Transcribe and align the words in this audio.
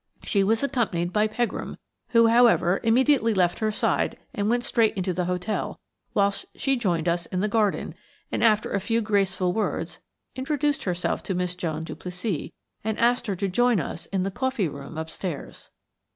She 0.23 0.43
was 0.43 0.63
accompanied 0.63 1.13
by 1.13 1.27
Pegram, 1.27 1.77
who, 2.07 2.25
however, 2.25 2.79
immediately 2.81 3.35
left 3.35 3.59
her 3.59 3.71
side 3.71 4.17
and 4.33 4.49
went 4.49 4.63
straight 4.63 4.97
into 4.97 5.13
the 5.13 5.25
hotel, 5.25 5.79
whilst 6.15 6.47
she 6.55 6.75
joined 6.75 7.07
us 7.07 7.27
in 7.27 7.39
the 7.41 7.47
garden, 7.47 7.93
and, 8.31 8.43
after 8.43 8.71
a 8.71 8.79
few 8.81 8.99
graceful 9.01 9.53
words, 9.53 9.99
introduced 10.35 10.85
herself 10.85 11.21
to 11.21 11.35
Miss 11.35 11.55
Joan 11.55 11.83
Duplessis 11.83 12.49
and 12.83 12.97
asked 12.97 13.27
her 13.27 13.35
to 13.35 13.47
join 13.47 13.79
us 13.79 14.07
in 14.07 14.23
the 14.23 14.31
coffee 14.31 14.67
room 14.67 14.97
upstairs. 14.97 15.69